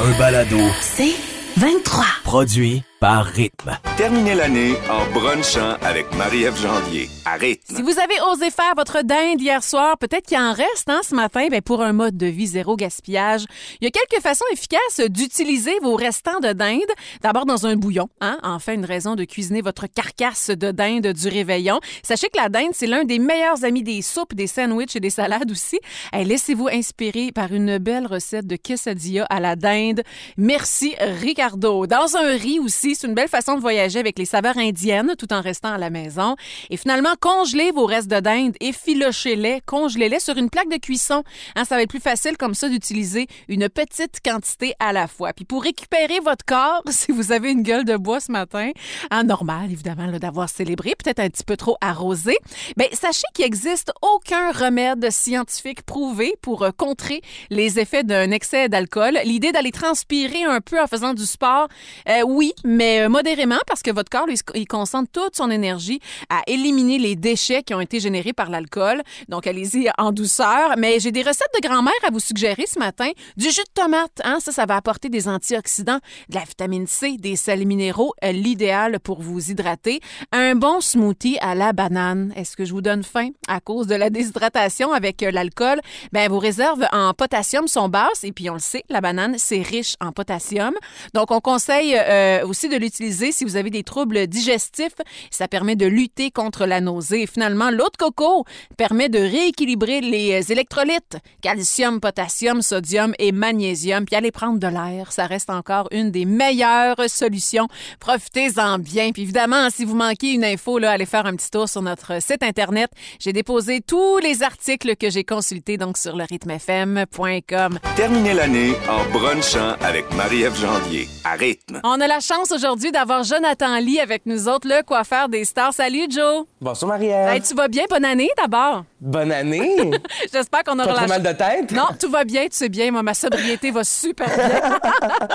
[0.00, 0.58] un balado.
[0.80, 1.14] C'est
[1.56, 2.04] 23.
[2.24, 3.78] Produit par Rythme.
[3.96, 7.76] Terminez l'année en brunchant avec Marie-Ève Janvier à rythme.
[7.76, 11.14] Si vous avez osé faire votre dinde hier soir, peut-être qu'il en reste hein, ce
[11.14, 13.44] matin, ben pour un mode de vie zéro gaspillage.
[13.80, 16.90] Il y a quelques façons efficaces d'utiliser vos restants de dinde.
[17.22, 21.28] D'abord dans un bouillon, hein, enfin une raison de cuisiner votre carcasse de dinde du
[21.28, 21.80] réveillon.
[22.02, 25.10] Sachez que la dinde, c'est l'un des meilleurs amis des soupes, des sandwichs et des
[25.10, 25.78] salades aussi.
[26.12, 30.02] Laissez-vous inspirer par une belle recette de quesadilla à la dinde.
[30.36, 31.86] Merci Ricardo.
[31.86, 35.32] Dans un riz aussi, c'est une belle façon de voyager avec les saveurs indiennes tout
[35.32, 36.36] en restant à la maison.
[36.70, 41.22] Et finalement, congelez vos restes de dinde et filochez-les, congelez-les sur une plaque de cuisson.
[41.56, 45.32] Hein, ça va être plus facile comme ça d'utiliser une petite quantité à la fois.
[45.32, 48.70] Puis pour récupérer votre corps, si vous avez une gueule de bois ce matin,
[49.10, 52.36] hein, normal évidemment d'avoir célébré, peut-être un petit peu trop arrosé,
[52.76, 58.68] ben sachez qu'il n'existe aucun remède scientifique prouvé pour euh, contrer les effets d'un excès
[58.68, 59.18] d'alcool.
[59.24, 61.68] L'idée d'aller transpirer un peu en faisant du sport,
[62.08, 66.00] euh, oui, mais euh, modérément parce que votre corps, lui, il concentre toute son énergie
[66.28, 69.02] à éliminer les déchets qui ont été générés par l'alcool.
[69.28, 70.74] Donc, allez-y en douceur.
[70.76, 73.10] Mais j'ai des recettes de grand-mère à vous suggérer ce matin.
[73.36, 77.16] Du jus de tomate, hein, ça, ça va apporter des antioxydants, de la vitamine C,
[77.18, 80.00] des sels minéraux, euh, l'idéal pour vous hydrater.
[80.32, 82.32] Un bon smoothie à la banane.
[82.36, 85.80] Est-ce que je vous donne faim à cause de la déshydratation avec euh, l'alcool?
[86.12, 89.62] Ben, vos réserves en potassium sont basses et puis on le sait, la banane, c'est
[89.62, 90.74] riche en potassium.
[91.14, 94.96] Donc, on conseille euh, aussi de l'utiliser si vous avez des troubles digestifs.
[95.30, 97.22] Ça permet de lutter contre la nausée.
[97.22, 98.44] Et finalement, l'eau de coco
[98.76, 104.04] permet de rééquilibrer les électrolytes, calcium, potassium, sodium et magnésium.
[104.04, 107.68] Puis aller prendre de l'air, ça reste encore une des meilleures solutions.
[108.00, 109.12] Profitez-en bien.
[109.12, 112.22] Puis évidemment, si vous manquez une info, là, allez faire un petit tour sur notre
[112.22, 112.90] site Internet.
[113.18, 117.78] J'ai déposé tous les articles que j'ai consultés donc sur le rythmefm.com.
[117.96, 121.80] Terminez l'année en brunchant avec Marie-Ève Janvier à rythme.
[121.84, 125.72] On a la chance aujourd'hui d'avoir Jonathan Lee avec nous autres, le coiffeur des stars.
[125.72, 126.44] Salut, Joe.
[126.60, 127.28] Bonjour, Marie-Ève.
[127.34, 127.84] Hey, tu vas bien?
[127.88, 128.82] Bonne année, d'abord.
[129.00, 129.76] Bonne année.
[130.32, 131.70] J'espère qu'on aura la mal de tête?
[131.70, 132.90] Non, tout va bien, tu sais bien.
[132.90, 134.78] Moi, ma sobriété va super bien.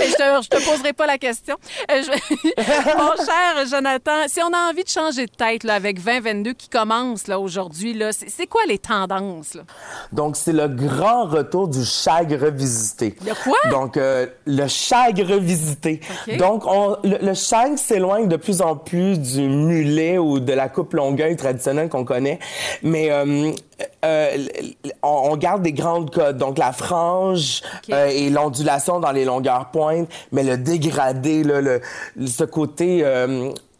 [0.00, 1.56] Je, te, je te poserai pas la question.
[1.90, 2.10] Euh, je-
[2.96, 6.68] Mon cher Jonathan, si on a envie de changer de tête là, avec 2022 qui
[6.68, 9.54] commence là, aujourd'hui, là, c'est c'est quoi les tendances?
[9.54, 9.62] Là?
[10.12, 13.16] Donc, c'est le grand retour du chag revisité.
[13.26, 13.56] Le quoi?
[13.70, 16.00] Donc, euh, le chag revisité.
[16.38, 17.34] Donc, on, le, le
[17.76, 22.38] s'éloigne de plus en plus du mulet ou de la coupe longueuil traditionnelle qu'on connaît.
[22.82, 23.50] Mais euh,
[24.04, 24.46] euh,
[25.02, 26.38] on, on garde des grandes codes.
[26.38, 27.62] Donc, la frange
[27.92, 31.80] euh, et l'ondulation dans les longueurs pointes, mais le dégradé, là, le,
[32.16, 33.02] le- ce côté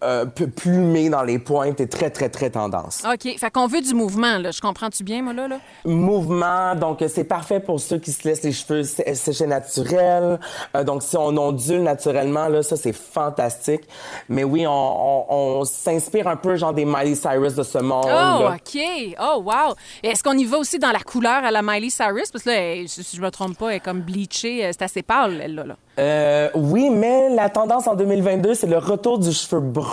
[0.03, 3.03] euh, plumé dans les pointes est très, très, très tendance.
[3.05, 3.37] OK.
[3.39, 4.51] Fait qu'on veut du mouvement, là.
[4.51, 5.49] Je comprends-tu bien, moi, là?
[5.49, 5.59] là?
[5.85, 10.39] Mouvement, donc euh, c'est parfait pour ceux qui se laissent les cheveux sé- sécher naturels.
[10.77, 13.83] Euh, donc si on ondule naturellement, là, ça c'est fantastique.
[14.29, 15.27] Mais oui, on, on-
[15.61, 18.05] on s'inspire un peu genre des Miley Cyrus de ce monde.
[18.07, 18.55] Oh, là.
[18.57, 18.81] OK.
[19.21, 19.75] Oh, wow.
[20.03, 22.31] Et Est-ce qu'on y va aussi dans la couleur à la Miley Cyrus?
[22.33, 24.65] Parce que là, elle- si si je me trompe pas, elle est comme bleachée.
[24.65, 25.65] euh, C'est assez pâle, elle, là.
[25.65, 25.77] là.
[25.99, 29.90] Euh, oui, mais la tendance en 2022, c'est le retour du cheveu brun.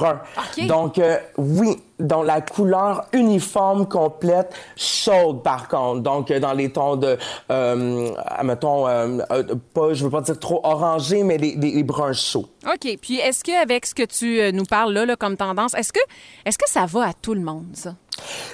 [0.67, 6.01] Donc, euh, oui, dans la couleur uniforme, complète, chaude par contre.
[6.01, 7.17] Donc, euh, dans les tons de,
[7.51, 8.11] euh,
[8.43, 9.19] mettons, euh,
[9.73, 12.47] pas, je veux pas dire trop orangé, mais des bruns chauds.
[12.65, 12.97] OK.
[13.01, 15.99] Puis est-ce qu'avec ce que tu nous parles là, là, comme tendance, est-ce que,
[16.45, 17.93] est-ce que ça va à tout le monde, ça?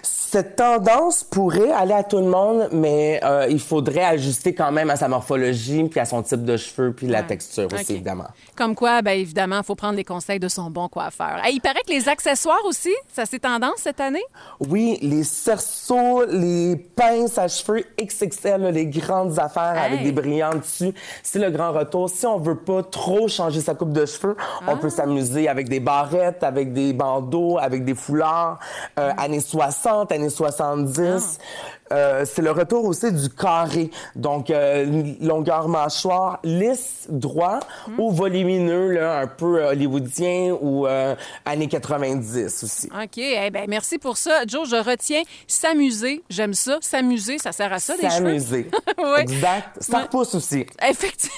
[0.01, 4.89] Cette tendance pourrait aller à tout le monde, mais euh, il faudrait ajuster quand même
[4.89, 7.27] à sa morphologie, puis à son type de cheveux, puis la Ouais.
[7.27, 8.25] texture aussi, évidemment.
[8.55, 11.37] Comme quoi, bien évidemment, il faut prendre les conseils de son bon coiffeur.
[11.43, 14.23] Hey, il paraît que les accessoires aussi, ça c'est tendance cette année?
[14.59, 20.93] Oui, les cerceaux, les pinces à cheveux XXL, les grandes affaires avec des brillants dessus,
[21.21, 22.09] c'est le grand retour.
[22.09, 24.71] Si on veut pas trop changer sa coupe de cheveux, Ah.
[24.73, 28.57] on peut s'amuser avec des barrettes, avec des bandeaux, avec des foulards.
[28.99, 29.11] Euh.
[29.17, 30.99] Années 60, années 70.
[31.39, 31.44] Ah.
[31.91, 33.91] Euh, c'est le retour aussi du carré.
[34.16, 37.99] Donc, euh, longueur mâchoire lisse, droit Mm.
[37.99, 41.13] ou volumineux, là, un peu euh, hollywoodien ou euh,
[41.46, 42.87] années 90 aussi.
[42.87, 43.17] OK.
[43.17, 44.43] Eh ben, merci pour ça.
[44.47, 46.23] Joe, je retiens s'amuser.
[46.29, 46.78] J'aime ça.
[46.81, 48.09] S'amuser, ça sert à ça, des?
[48.09, 48.69] S'amuser.
[48.97, 49.19] Oui.
[49.19, 49.69] Exact.
[49.81, 50.03] Ça Ouais.
[50.03, 50.66] repousse aussi.
[50.81, 51.29] Effecti-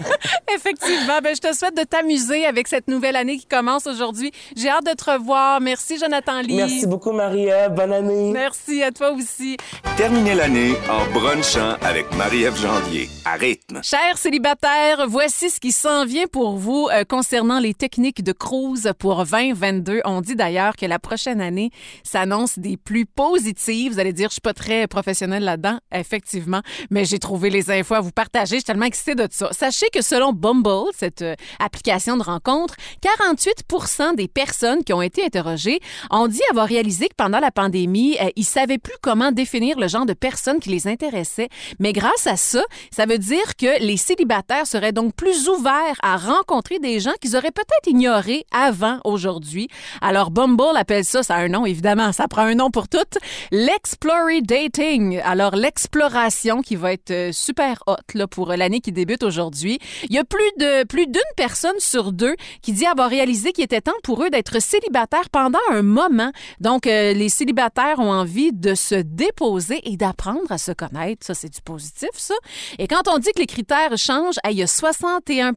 [0.54, 1.20] Effectivement.
[1.22, 4.32] Ben, je te souhaite de t'amuser avec cette nouvelle année qui commence aujourd'hui.
[4.56, 5.60] J'ai hâte de te revoir.
[5.60, 6.56] Merci, Jonathan Lee.
[6.56, 7.72] Merci beaucoup, Marie-Ève.
[7.72, 8.32] Bonne année.
[8.32, 9.56] Merci à toi aussi.
[9.96, 13.82] Terminez l'année en brunchant avec Marie-Ève Janvier à rythme.
[13.82, 18.90] Chers célibataires, voici ce qui s'en vient pour vous euh, concernant les techniques de cruise
[18.98, 20.00] pour 2022.
[20.04, 21.70] On dit d'ailleurs que la prochaine année
[22.02, 23.92] s'annonce des plus positives.
[23.92, 27.94] Vous allez dire, je suis pas très professionnelle là-dedans, effectivement, mais j'ai trouvé les infos
[27.94, 28.56] à vous partager.
[28.56, 29.50] Je suis tellement excitée de ça.
[29.52, 35.02] Sachez sachez que selon Bumble, cette euh, application de rencontre, 48 des personnes qui ont
[35.02, 39.32] été interrogées ont dit avoir réalisé que pendant la pandémie, euh, ils savaient plus comment
[39.32, 41.48] définir le genre de personnes qui les intéressaient.
[41.78, 46.16] Mais grâce à ça, ça veut dire que les célibataires seraient donc plus ouverts à
[46.16, 49.68] rencontrer des gens qu'ils auraient peut-être ignorés avant aujourd'hui.
[50.00, 53.18] Alors Bumble appelle ça, ça a un nom évidemment, ça prend un nom pour toutes,
[53.50, 55.20] l'explory dating.
[55.24, 59.78] Alors l'exploration qui va être euh, super hot là, pour l'année qui débute aujourd'hui.
[60.08, 63.64] Il y a plus de plus d'une personne sur deux qui dit avoir réalisé qu'il
[63.64, 66.30] était temps pour eux d'être célibataires pendant un moment.
[66.60, 67.63] Donc euh, les célibataires
[67.98, 71.26] ont envie de se déposer et d'apprendre à se connaître.
[71.26, 72.34] Ça c'est du positif ça.
[72.78, 75.52] Et quand on dit que les critères changent, il y a 61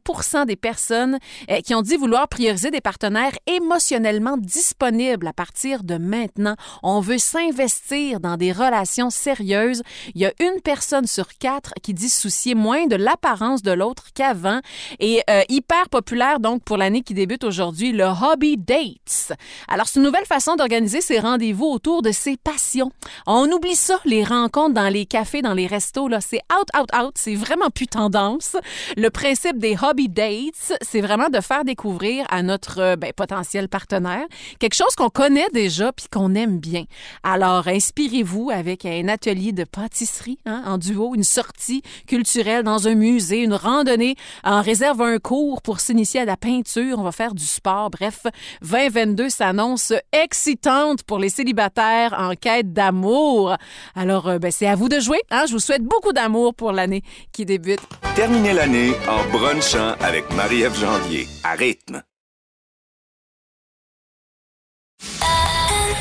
[0.46, 1.18] des personnes
[1.50, 6.56] euh, qui ont dit vouloir prioriser des partenaires émotionnellement disponibles à partir de maintenant.
[6.82, 9.82] On veut s'investir dans des relations sérieuses.
[10.14, 14.06] Il y a une personne sur quatre qui dit soucier moins de l'apparence de l'autre
[14.14, 14.60] qu'avant.
[15.00, 19.32] Et euh, hyper populaire donc pour l'année qui débute aujourd'hui, le hobby dates.
[19.68, 22.90] Alors c'est une nouvelle façon d'organiser ses rendez-vous autour de ses passions.
[23.26, 26.90] On oublie ça, les rencontres dans les cafés, dans les restos là, c'est out, out,
[26.94, 27.12] out.
[27.16, 28.56] C'est vraiment plus tendance.
[28.96, 33.68] Le principe des hobby dates, c'est vraiment de faire découvrir à notre euh, ben, potentiel
[33.68, 34.26] partenaire
[34.58, 36.84] quelque chose qu'on connaît déjà puis qu'on aime bien.
[37.22, 42.94] Alors inspirez-vous avec un atelier de pâtisserie hein, en duo, une sortie culturelle dans un
[42.94, 47.34] musée, une randonnée, en réserve un cours pour s'initier à la peinture, on va faire
[47.34, 47.90] du sport.
[47.90, 48.26] Bref,
[48.62, 53.56] 2022 s'annonce excitante pour les célibataires en quête d'amour.
[53.94, 55.20] Alors, euh, ben, c'est à vous de jouer.
[55.30, 55.44] Hein?
[55.46, 57.02] Je vous souhaite beaucoup d'amour pour l'année
[57.32, 57.80] qui débute.
[58.14, 62.02] Terminez l'année en brunchant avec Marie-Ève Janvier à rythme.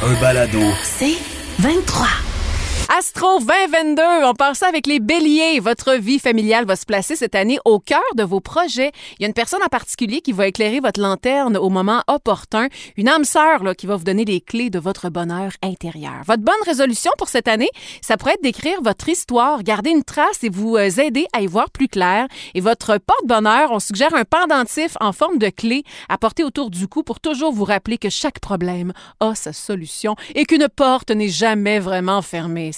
[0.03, 0.62] Un balado.
[0.83, 1.18] C'est
[1.59, 2.26] 23.
[2.89, 5.60] Astro 2022, on part ça avec les béliers.
[5.60, 8.94] Votre vie familiale va se placer cette année au cœur de vos projets.
[9.19, 12.69] Il y a une personne en particulier qui va éclairer votre lanterne au moment opportun.
[12.95, 16.22] Une âme sœur là, qui va vous donner les clés de votre bonheur intérieur.
[16.25, 17.69] Votre bonne résolution pour cette année,
[18.01, 21.45] ça pourrait être d'écrire votre histoire, garder une trace et vous euh, aider à y
[21.45, 22.28] voir plus clair.
[22.54, 26.88] Et votre porte-bonheur, on suggère un pendentif en forme de clé à porter autour du
[26.88, 31.28] cou pour toujours vous rappeler que chaque problème a sa solution et qu'une porte n'est
[31.28, 32.72] jamais vraiment fermée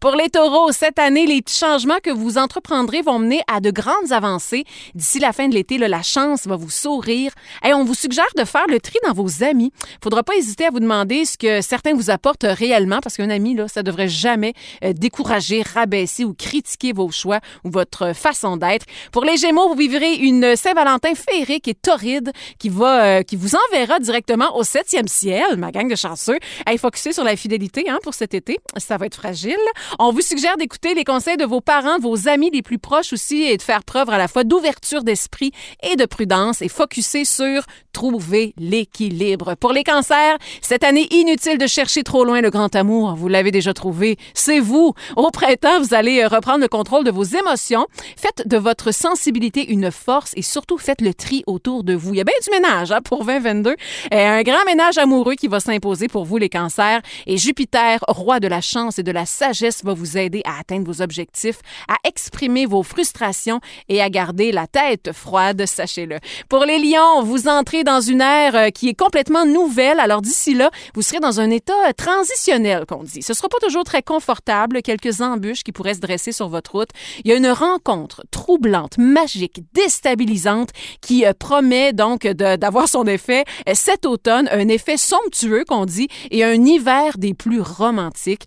[0.00, 3.70] Pour les taureaux, cette année, les petits changements que vous entreprendrez vont mener à de
[3.70, 4.64] grandes avancées.
[4.94, 7.32] D'ici la fin de l'été, la chance va vous sourire.
[7.64, 9.72] Et on vous suggère de faire le tri dans vos amis.
[10.02, 13.54] Faudra pas hésiter à vous demander ce que certains vous apportent réellement, parce qu'un ami,
[13.54, 14.54] là, ça devrait jamais
[14.84, 18.86] euh, décourager, rabaisser ou critiquer vos choix ou votre façon d'être.
[19.12, 24.56] Pour les Gémeaux, vous vivrez une Saint-Valentin féerique et torride qui euh, vous enverra directement
[24.56, 26.38] au septième ciel, ma gang de chanceux.
[26.66, 28.58] Allez, focuser sur la fidélité hein, pour cet été.
[28.76, 29.56] Ça va être fragile.
[29.98, 33.42] On vous suggère d'écouter les conseils de vos parents, vos amis les plus proches aussi
[33.42, 35.50] et de faire preuve à la fois d'ouverture d'esprit
[35.82, 39.56] et de prudence et focuser sur trouver l'équilibre.
[39.56, 43.16] Pour les cancers, cette année, inutile de chercher trop loin le grand amour.
[43.16, 44.16] Vous l'avez déjà trouvé.
[44.34, 44.94] C'est vous.
[45.16, 47.86] Au printemps, vous allez euh, reprendre le contrôle de vos émotions.
[48.16, 52.14] Faites de votre sensibilité une force et surtout faites le tri autour de vous.
[52.14, 53.74] Il y a bien du ménage hein, pour 2022.
[54.12, 57.00] Et un grand ménage amoureux qui va s'imposer pour vous, les cancers.
[57.26, 60.84] Et Jupiter, roi de la chance et de la sagesse, va vous aider à atteindre
[60.84, 66.18] vos objectifs, à exprimer vos frustrations et à garder la tête froide, sachez-le.
[66.50, 69.98] Pour les lions, vous entrez dans une ère euh, qui est complètement nouvelle.
[69.98, 73.22] Alors d'ici là, vous serez dans un état euh, transitionnel, qu'on dit.
[73.22, 76.90] Ce sera pas toujours très confortable, quelques embûches qui pourraient se dresser sur votre route.
[77.24, 83.44] Il y a une rencontre troublante, magique, déstabilisante qui euh, promet donc d'avoir son effet
[83.72, 88.44] cet automne, un effet somptueux qu'on dit et un hiver des plus romantiques.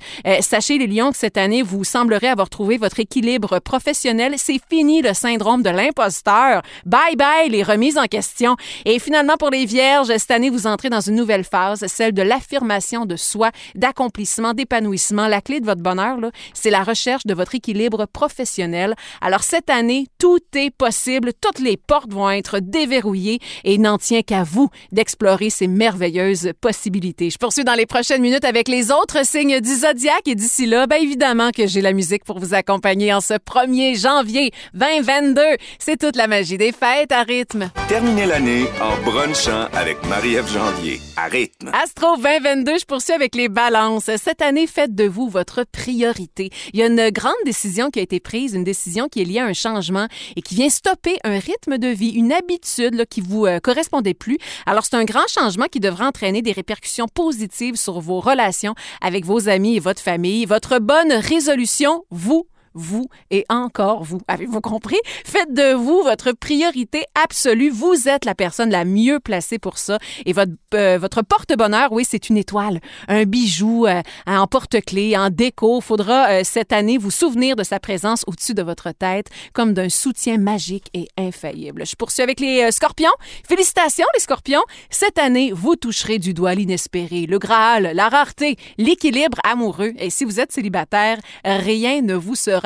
[0.52, 4.34] Sachez les lions que cette année, vous semblerez avoir trouvé votre équilibre professionnel.
[4.36, 6.62] C'est fini le syndrome de l'imposteur.
[6.86, 8.58] Bye bye les remises en question.
[8.84, 12.22] Et finalement pour les vierges, cette année, vous entrez dans une nouvelle phase, celle de
[12.22, 15.30] l'affirmation de soi, d'accomplissement, d'épanouissement.
[15.30, 16.18] La clé de votre bonheur,
[16.54, 18.96] c'est la recherche de votre équilibre professionnel.
[19.22, 21.32] Alors, cette année, tout est possible.
[21.40, 27.30] Toutes les portes vont être déverrouillées et n'en tient qu'à vous d'explorer ces merveilleuses possibilités.
[27.30, 30.88] Je poursuis dans les prochaines minutes avec les autres signes du zodiaque et d'ici là,
[30.88, 35.40] bien évidemment que j'ai la musique pour vous accompagner en ce 1er janvier 2022.
[35.78, 37.70] C'est toute la magie des fêtes à rythme.
[37.88, 41.70] Terminez l'année en brunchant avec Marie-Ève Janvier à rythme.
[41.84, 44.10] Astro 2022, je poursuis avec les balances.
[44.18, 46.50] Cette année, faites de vous votre priorité.
[46.74, 49.42] Il y a une grande décision qui a été prise, une décision qui est liée
[49.42, 53.22] à un changement et qui vient stopper un rythme de vie, une habitude là, qui
[53.22, 54.40] vous euh, correspondait plus.
[54.66, 59.24] Alors, c'est un grand changement qui devra entraîner des répercussions positives sur vos relations avec
[59.24, 60.31] vos amis et votre famille.
[60.48, 64.22] Votre bonne résolution, vous, vous et encore vous.
[64.28, 65.00] Avez-vous compris?
[65.26, 67.70] Faites de vous votre priorité absolue.
[67.70, 69.98] Vous êtes la personne la mieux placée pour ça.
[70.26, 75.30] Et votre, euh, votre porte-bonheur, oui, c'est une étoile, un bijou euh, en porte-clés, en
[75.30, 75.82] déco.
[75.82, 79.90] Faudra euh, cette année vous souvenir de sa présence au-dessus de votre tête comme d'un
[79.90, 81.86] soutien magique et infaillible.
[81.86, 83.12] Je poursuis avec les scorpions.
[83.48, 84.64] Félicitations, les scorpions.
[84.90, 89.94] Cette année, vous toucherez du doigt l'inespéré, le Graal, la rareté, l'équilibre amoureux.
[89.98, 92.61] Et si vous êtes célibataire, rien ne vous sera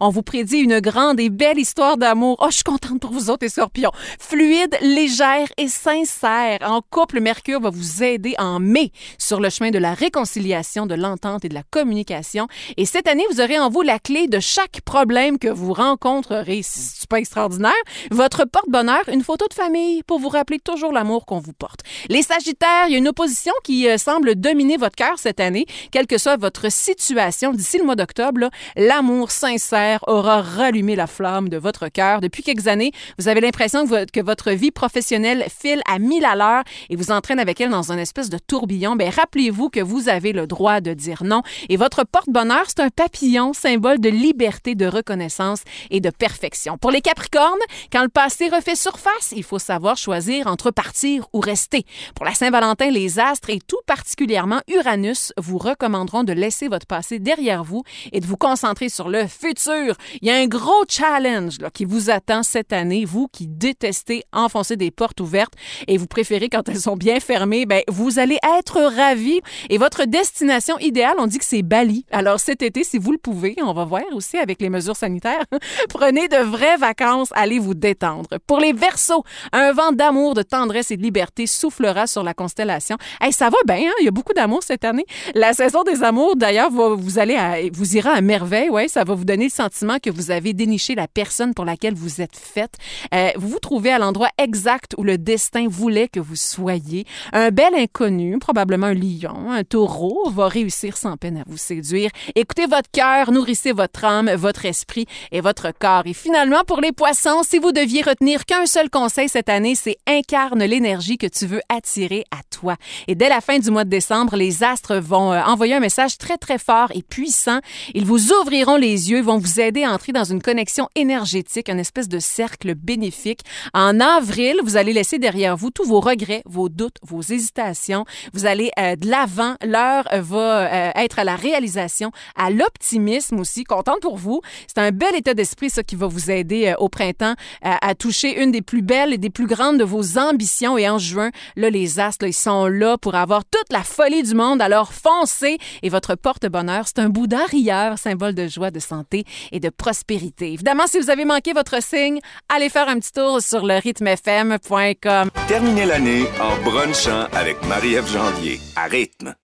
[0.00, 2.36] On vous prédit une grande et belle histoire d'amour.
[2.40, 3.92] Oh, je suis contente pour vous autres, les scorpions.
[4.18, 6.58] Fluide, légère et sincère.
[6.62, 10.94] En couple, Mercure va vous aider en mai sur le chemin de la réconciliation, de
[10.94, 12.48] l'entente et de la communication.
[12.76, 16.60] Et cette année, vous aurez en vous la clé de chaque problème que vous rencontrerez.
[16.62, 17.72] C'est pas extraordinaire.
[18.10, 21.80] Votre porte-bonheur, une photo de famille pour vous rappeler toujours l'amour qu'on vous porte.
[22.08, 25.66] Les Sagittaires, il y a une opposition qui euh, semble dominer votre cœur cette année,
[25.90, 28.48] quelle que soit votre situation d'ici le mois d'octobre.
[28.80, 32.20] L'amour sincère aura rallumé la flamme de votre cœur.
[32.20, 36.62] Depuis quelques années, vous avez l'impression que, votre vie professionnelle file à mille à l'heure
[36.88, 38.94] et vous entraîne avec elle dans un espèce de tourbillon.
[38.94, 41.42] Ben, rappelez-vous que vous avez le droit de dire non.
[41.68, 46.78] Et votre porte-bonheur, c'est un papillon, symbole de liberté, de reconnaissance et de perfection.
[46.78, 47.58] Pour les Capricornes,
[47.90, 51.84] quand le passé refait surface, il faut savoir choisir entre partir ou rester.
[52.14, 57.18] Pour la Saint-Valentin, les astres et tout particulièrement Uranus vous recommanderont de laisser votre passé
[57.18, 57.82] derrière vous
[58.12, 59.96] et de vous concentrer sur le futur.
[60.20, 64.76] Il y a un gros challenge qui vous attend cette année, vous qui détestez enfoncer
[64.76, 65.54] des portes ouvertes
[65.86, 70.04] et vous préférez quand elles sont bien fermées, ben vous allez être ravis et votre
[70.04, 72.04] destination idéale, on dit que c'est Bali.
[72.10, 75.44] Alors cet été, si vous le pouvez, on va voir aussi avec les mesures sanitaires,
[75.88, 78.28] prenez de vraies vacances, allez vous détendre.
[78.46, 82.96] Pour les Verseaux, un vent d'amour, de tendresse et de liberté soufflera sur la constellation.
[83.20, 83.94] Hey, ça va bien, hein?
[84.00, 85.06] il y a beaucoup d'amour cette année.
[85.34, 89.24] La saison des amours, d'ailleurs, vous allez vous ira à merveille, ouais, ça va vous
[89.24, 92.74] donner le sentiment que vous avez déniché la personne pour laquelle vous êtes faite.
[93.14, 97.06] Euh, vous vous trouvez à l'endroit exact où le destin voulait que vous soyez.
[97.32, 102.10] Un bel inconnu, probablement un lion, un taureau, va réussir sans peine à vous séduire.
[102.34, 106.06] Écoutez votre cœur, nourrissez votre âme, votre esprit et votre corps.
[106.06, 109.98] Et finalement, pour les poissons, si vous deviez retenir qu'un seul conseil cette année, c'est
[110.06, 112.76] incarne l'énergie que tu veux attirer à toi.
[113.06, 116.18] Et dès la fin du mois de décembre, les astres vont euh, envoyer un message
[116.18, 117.58] très, très fort et puissant.
[117.94, 121.78] Ils vous ouvriront les yeux, vont vous aider à entrer dans une connexion énergétique, une
[121.78, 123.40] espèce de cercle bénéfique.
[123.74, 128.06] En avril, vous allez laisser derrière vous tous vos regrets, vos doutes, vos hésitations.
[128.32, 129.56] Vous allez euh, de l'avant.
[129.62, 133.64] L'heure va euh, être à la réalisation, à l'optimisme aussi.
[133.64, 134.40] Contente pour vous.
[134.66, 138.50] C'est un bel état d'esprit, ça, qui va vous aider au printemps à toucher une
[138.50, 140.78] des plus belles et des plus grandes de vos ambitions.
[140.78, 144.34] Et en juin, là, les astres, ils sont là pour avoir toute la folie du
[144.34, 144.62] monde.
[144.62, 149.60] Alors foncez et votre porte-bonheur, c'est un Bouddha rieur, symbole de joie, de santé et
[149.60, 150.52] de prospérité.
[150.52, 155.30] Évidemment, si vous avez manqué votre signe, allez faire un petit tour sur le rythmefm.com.
[155.48, 159.34] Terminez l'année en brunchant avec Marie-Ève Janvier à rythme.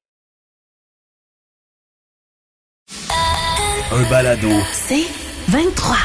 [3.93, 4.49] Un balado.
[4.73, 5.07] C'est
[5.49, 5.97] 23.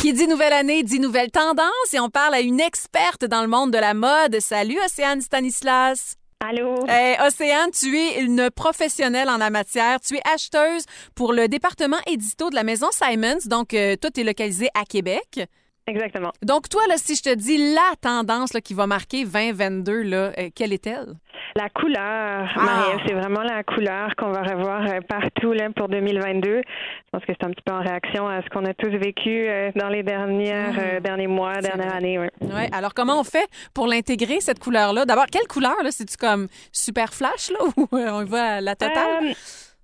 [0.00, 3.48] Qui dit nouvelle année dit nouvelle tendance et on parle à une experte dans le
[3.48, 4.40] monde de la mode.
[4.40, 6.16] Salut Océane Stanislas.
[6.44, 6.84] Allô?
[7.24, 10.00] Océane, tu es une professionnelle en la matière.
[10.00, 10.84] Tu es acheteuse
[11.14, 13.38] pour le département édito de la maison Simons.
[13.46, 15.46] Donc, euh, toi, tu es localisée à Québec.
[15.86, 16.30] Exactement.
[16.42, 20.16] Donc, toi, là, si je te dis la tendance là, qui va marquer 2022, là,
[20.38, 21.14] euh, quelle est-elle?
[21.54, 26.62] La couleur, Marie, c'est vraiment la couleur qu'on va revoir euh, partout là, pour 2022.
[26.62, 26.62] Je
[27.10, 29.70] pense que c'est un petit peu en réaction à ce qu'on a tous vécu euh,
[29.76, 31.00] dans les dernières, Mm.
[31.00, 32.18] derniers mois, dernières années.
[32.18, 32.30] Ouais.
[32.40, 32.68] Ouais.
[32.72, 35.04] Alors, comment on fait pour l'intégrer, cette couleur-là?
[35.04, 35.90] D'abord, quelle couleur, là?
[35.90, 39.34] C'est-tu comme super flash, là, ou on y va à la totale?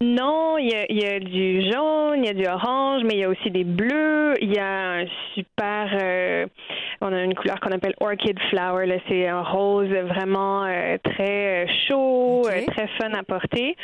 [0.01, 3.15] Non, il y, a, il y a du jaune, il y a du orange, mais
[3.15, 4.35] il y a aussi des bleus.
[4.41, 5.91] Il y a un super.
[6.01, 6.47] euh,
[7.01, 8.87] on a une couleur qu'on appelle orchid flower.
[8.87, 13.77] Là, c'est un rose vraiment euh, très euh, chaud, très fun à porter.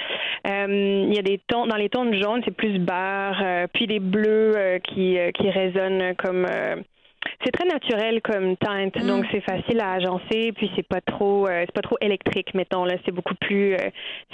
[0.46, 3.66] Euh, il y a des tons dans les tons de jaune, c'est plus beurre, euh,
[3.72, 6.46] puis des bleus euh, qui euh, qui résonnent comme.
[7.44, 9.06] C'est très naturel comme teinte, Mm.
[9.06, 12.84] donc c'est facile à agencer, puis c'est pas trop, euh, c'est pas trop électrique, mettons
[12.84, 12.94] là.
[13.04, 13.78] C'est beaucoup plus, euh,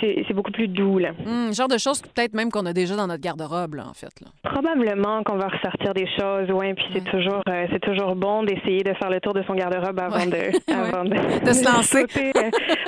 [0.00, 1.10] c'est beaucoup plus doux là.
[1.26, 4.12] Hum, genre de choses peut-être même qu'on a déjà dans notre garde-robe, là, en fait.
[4.20, 4.28] Là.
[4.42, 6.74] Probablement qu'on va ressortir des choses, ouais.
[6.74, 9.98] Puis c'est toujours, euh, c'est toujours bon d'essayer de faire le tour de son garde-robe
[10.00, 10.26] avant Ouais.
[10.26, 12.04] de, avant de, De se lancer.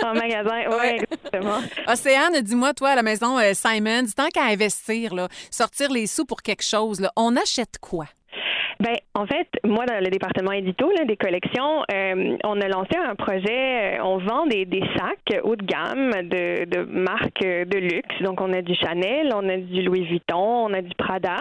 [0.04, 0.50] en magasin.
[0.82, 1.59] Ouais, exactement.
[1.88, 6.42] Océane, dis-moi, toi, à la maison Simons, tant qu'à investir, là, sortir les sous pour
[6.42, 8.06] quelque chose, là, on achète quoi?
[8.82, 12.96] Ben, en fait, moi, dans le département édito là, des collections, euh, on a lancé
[12.96, 13.98] un projet.
[13.98, 18.20] euh, On vend des, des sacs haut de gamme de, de marques de luxe.
[18.22, 21.36] Donc, on a du Chanel, on a du Louis Vuitton, on a du Prada.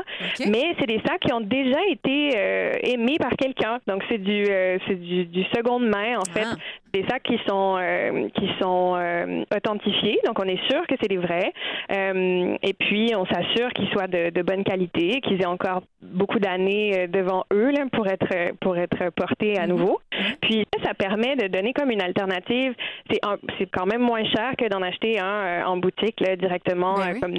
[0.51, 3.79] Mais c'est des sacs qui ont déjà été euh, aimés par quelqu'un.
[3.87, 6.45] Donc, c'est du, euh, c'est du, du seconde main, en fait.
[6.93, 11.07] Des sacs qui sont euh, qui sont euh, authentifiés, donc on est sûr que c'est
[11.07, 11.53] des vrais.
[11.91, 16.39] Euh, et puis on s'assure qu'ils soient de, de bonne qualité, qu'ils aient encore beaucoup
[16.39, 18.27] d'années devant eux là, pour être
[18.59, 19.59] pour être portés Mhm.
[19.63, 19.99] à nouveau.
[20.41, 22.73] Puis ça, ça permet de donner comme une alternative.
[23.09, 23.19] C'est
[23.57, 27.19] c'est quand même moins cher que d'en acheter un en boutique là, directement Ben oui.
[27.19, 27.33] comme.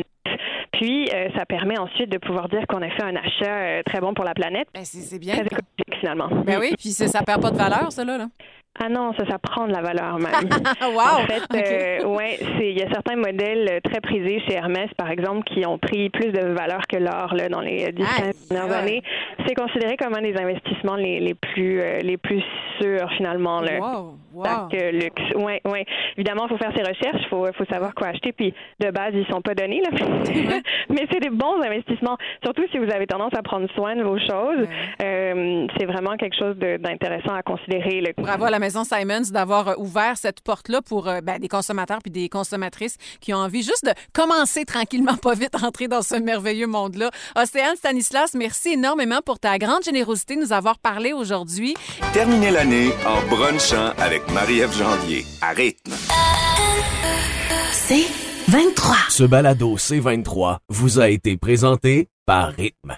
[0.73, 4.01] Puis euh, ça permet ensuite de pouvoir dire qu'on a fait un achat euh, très
[4.01, 5.35] bon pour la planète, Ben, c'est c'est bien.
[5.35, 6.29] très écologique finalement.
[6.45, 8.27] Ben oui, puis ça perd pas de valeur, ça, là.
[8.81, 8.87] Là.
[8.87, 10.33] Ah non, ça, ça prend de la valeur même.
[10.95, 11.23] wow!
[11.23, 11.57] En fait, OK.
[11.57, 15.45] euh, ouais, c'est il y a certains modèles euh, très prisés chez Hermès, par exemple,
[15.45, 18.49] qui ont pris plus de valeur que l'or là dans les euh, 10 Aïe, 15
[18.51, 19.03] dernières années.
[19.47, 22.43] C'est considéré comme un des investissements les, les plus euh, les plus
[22.81, 23.61] sûrs finalement.
[23.61, 24.45] Le Wow, wow.
[24.75, 25.23] euh, luxe.
[25.37, 25.85] Ouais, ouais.
[26.17, 28.33] Évidemment, il faut faire ses recherches, il faut, faut savoir quoi acheter.
[28.33, 29.91] Puis de base, ils sont pas donnés là.
[30.89, 34.19] Mais c'est des bons investissements, surtout si vous avez tendance à prendre soin de vos
[34.19, 34.67] choses.
[34.99, 38.01] C'est vraiment quelque chose d'intéressant à considérer.
[38.01, 38.11] là.
[38.17, 41.99] Bravo à la maison Simons d'avoir euh, ouvert cette porte-là pour euh, ben, des consommateurs
[42.01, 46.03] puis des consommatrices qui ont envie juste de commencer tranquillement, pas vite, à entrer dans
[46.03, 47.11] ce merveilleux monde-là.
[47.37, 51.75] Océane Stanislas, merci énormément pour ta grande générosité de nous avoir parlé aujourd'hui.
[52.13, 55.25] Terminez l'année en brunchant avec Marie-Ève Janvier.
[55.41, 55.93] À rythme.
[57.73, 58.07] C'est
[58.49, 58.97] 23.
[59.09, 62.97] Ce balado C23 vous a été présenté par Rythme.